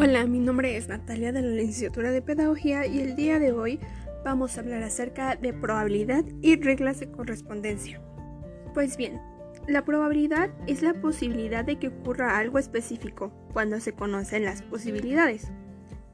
Hola, 0.00 0.28
mi 0.28 0.38
nombre 0.38 0.76
es 0.76 0.86
Natalia 0.86 1.32
de 1.32 1.42
la 1.42 1.48
licenciatura 1.48 2.12
de 2.12 2.22
Pedagogía 2.22 2.86
y 2.86 3.00
el 3.00 3.16
día 3.16 3.40
de 3.40 3.50
hoy 3.50 3.80
vamos 4.24 4.56
a 4.56 4.60
hablar 4.60 4.84
acerca 4.84 5.34
de 5.34 5.52
probabilidad 5.52 6.24
y 6.40 6.54
reglas 6.54 7.00
de 7.00 7.10
correspondencia. 7.10 8.00
Pues 8.74 8.96
bien, 8.96 9.20
la 9.66 9.84
probabilidad 9.84 10.50
es 10.68 10.82
la 10.82 10.94
posibilidad 10.94 11.64
de 11.64 11.80
que 11.80 11.88
ocurra 11.88 12.38
algo 12.38 12.60
específico 12.60 13.32
cuando 13.52 13.80
se 13.80 13.92
conocen 13.92 14.44
las 14.44 14.62
posibilidades. 14.62 15.50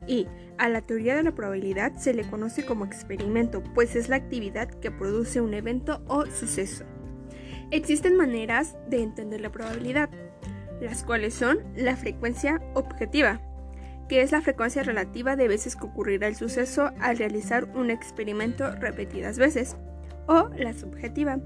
Y 0.06 0.28
a 0.56 0.70
la 0.70 0.80
teoría 0.80 1.14
de 1.14 1.22
la 1.22 1.34
probabilidad 1.34 1.94
se 1.98 2.14
le 2.14 2.24
conoce 2.24 2.64
como 2.64 2.86
experimento, 2.86 3.62
pues 3.74 3.96
es 3.96 4.08
la 4.08 4.16
actividad 4.16 4.70
que 4.70 4.92
produce 4.92 5.42
un 5.42 5.52
evento 5.52 6.02
o 6.08 6.24
suceso. 6.24 6.86
Existen 7.70 8.16
maneras 8.16 8.78
de 8.88 9.02
entender 9.02 9.42
la 9.42 9.52
probabilidad, 9.52 10.08
las 10.80 11.04
cuales 11.04 11.34
son 11.34 11.58
la 11.76 11.96
frecuencia 11.96 12.62
objetiva, 12.72 13.42
que 14.08 14.22
es 14.22 14.32
la 14.32 14.42
frecuencia 14.42 14.82
relativa 14.82 15.36
de 15.36 15.48
veces 15.48 15.76
que 15.76 15.86
ocurrirá 15.86 16.26
el 16.26 16.36
suceso 16.36 16.92
al 17.00 17.18
realizar 17.18 17.64
un 17.74 17.90
experimento 17.90 18.70
repetidas 18.76 19.38
veces, 19.38 19.76
o 20.26 20.48
la 20.56 20.72
subjetiva, 20.72 21.38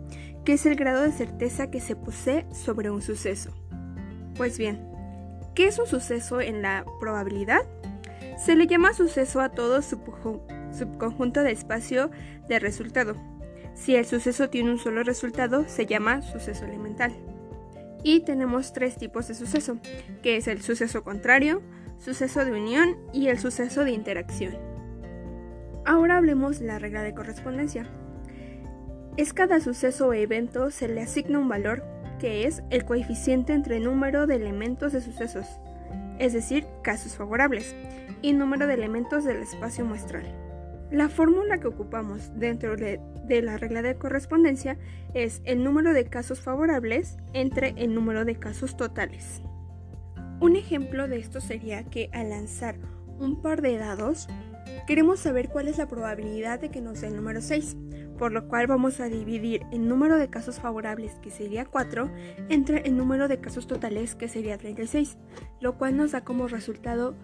que 0.44 0.54
es 0.54 0.66
el 0.66 0.76
grado 0.76 1.02
de 1.02 1.12
certeza 1.12 1.70
que 1.70 1.80
se 1.80 1.96
posee 1.96 2.46
sobre 2.52 2.90
un 2.90 3.02
suceso. 3.02 3.50
Pues 4.36 4.58
bien, 4.58 4.88
¿qué 5.54 5.66
es 5.66 5.78
un 5.78 5.86
suceso 5.86 6.40
en 6.40 6.62
la 6.62 6.84
probabilidad? 7.00 7.62
Se 8.38 8.54
le 8.54 8.66
llama 8.66 8.92
suceso 8.92 9.40
a 9.40 9.48
todo 9.48 9.82
subconjunto 9.82 11.42
de 11.42 11.50
espacio 11.50 12.10
de 12.48 12.58
resultado. 12.60 13.16
Si 13.74 13.96
el 13.96 14.06
suceso 14.06 14.48
tiene 14.48 14.70
un 14.70 14.78
solo 14.78 15.02
resultado, 15.02 15.68
se 15.68 15.86
llama 15.86 16.22
suceso 16.22 16.64
elemental. 16.64 17.12
Y 18.04 18.20
tenemos 18.20 18.72
tres 18.72 18.96
tipos 18.96 19.26
de 19.26 19.34
suceso, 19.34 19.78
que 20.22 20.36
es 20.36 20.46
el 20.46 20.62
suceso 20.62 21.02
contrario, 21.02 21.62
suceso 21.98 22.44
de 22.44 22.52
unión 22.52 22.96
y 23.12 23.28
el 23.28 23.38
suceso 23.38 23.84
de 23.84 23.92
interacción. 23.92 24.56
Ahora 25.84 26.16
hablemos 26.18 26.58
de 26.58 26.66
la 26.66 26.78
regla 26.78 27.02
de 27.02 27.14
correspondencia. 27.14 27.86
Es 29.16 29.32
cada 29.32 29.60
suceso 29.60 30.08
o 30.08 30.12
evento 30.12 30.70
se 30.70 30.88
le 30.88 31.02
asigna 31.02 31.38
un 31.38 31.48
valor 31.48 31.82
que 32.18 32.46
es 32.46 32.62
el 32.70 32.84
coeficiente 32.84 33.52
entre 33.52 33.80
número 33.80 34.26
de 34.26 34.36
elementos 34.36 34.92
de 34.92 35.00
sucesos, 35.00 35.46
es 36.18 36.32
decir, 36.32 36.66
casos 36.82 37.16
favorables, 37.16 37.74
y 38.22 38.32
número 38.32 38.66
de 38.66 38.74
elementos 38.74 39.24
del 39.24 39.38
espacio 39.38 39.84
muestral. 39.84 40.24
La 40.90 41.08
fórmula 41.08 41.58
que 41.58 41.68
ocupamos 41.68 42.30
dentro 42.38 42.76
de, 42.76 43.00
de, 43.24 43.42
la 43.42 43.58
regla 43.58 43.82
de 43.82 43.96
correspondencia 43.96 44.78
es 45.14 45.42
el 45.44 45.62
número 45.62 45.92
de 45.92 46.06
casos 46.06 46.40
favorables 46.40 47.16
entre 47.34 47.74
el 47.76 47.94
número 47.94 48.24
de 48.24 48.36
casos 48.36 48.76
totales. 48.76 49.42
Un 50.40 50.54
ejemplo 50.54 51.08
de 51.08 51.18
esto 51.18 51.40
sería 51.40 51.82
que 51.82 52.10
al 52.12 52.30
lanzar 52.30 52.76
un 53.18 53.42
par 53.42 53.60
de 53.60 53.76
dados, 53.76 54.28
queremos 54.86 55.18
saber 55.18 55.48
cuál 55.48 55.66
es 55.66 55.78
la 55.78 55.88
probabilidad 55.88 56.60
de 56.60 56.70
que 56.70 56.80
nos 56.80 57.00
dé 57.00 57.08
el 57.08 57.16
número 57.16 57.40
6, 57.40 57.76
por 58.18 58.30
lo 58.30 58.46
cual 58.46 58.68
vamos 58.68 59.00
a 59.00 59.08
dividir 59.08 59.62
el 59.72 59.88
número 59.88 60.16
de 60.16 60.30
casos 60.30 60.60
favorables, 60.60 61.14
que 61.22 61.30
sería 61.30 61.64
4, 61.64 62.08
entre 62.50 62.82
el 62.82 62.96
número 62.96 63.26
de 63.26 63.40
casos 63.40 63.66
totales, 63.66 64.14
que 64.14 64.28
sería 64.28 64.58
36, 64.58 65.16
lo 65.60 65.76
cual 65.76 65.96
nos 65.96 66.12
da 66.12 66.22
como 66.22 66.46
resultado 66.46 67.16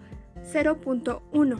0.1. 0.51 1.59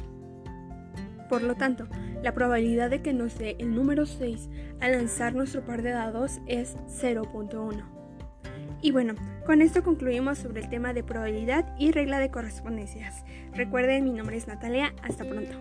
Por 1.30 1.42
lo 1.42 1.56
tanto, 1.56 1.88
la 2.22 2.34
probabilidad 2.34 2.90
de 2.90 3.02
que 3.02 3.14
nos 3.14 3.38
dé 3.38 3.56
el 3.60 3.74
número 3.74 4.06
6 4.06 4.50
al 4.82 4.92
lanzar 4.92 5.34
nuestro 5.34 5.66
par 5.66 5.82
de 5.82 5.92
dados 5.92 6.42
es 6.48 6.76
0.1. 6.88 7.95
Y 8.86 8.92
bueno, 8.92 9.16
con 9.48 9.64
esto 9.64 9.82
concluimos 9.82 10.38
sobre 10.38 10.62
el 10.62 10.70
tema 10.70 10.94
de 10.94 11.04
probabilidad 11.04 11.66
y 11.80 11.92
regla 11.92 12.20
de 12.20 12.30
correspondencias. 12.30 13.24
Recuerden, 13.56 14.04
mi 14.04 14.14
nombre 14.14 14.38
es 14.38 14.48
Natalia, 14.48 14.94
hasta 15.02 15.26
pronto. 15.26 15.58